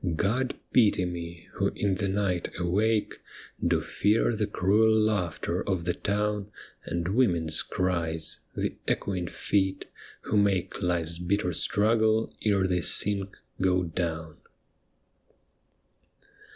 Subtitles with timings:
[0.15, 3.19] God pity me, who in the night awake
[3.63, 6.49] Do fear the cruel laughter of the town
[6.85, 9.85] And women's cries,— the echoing feet,
[10.21, 14.37] who make Life's bitter struggle ere they sink, go down.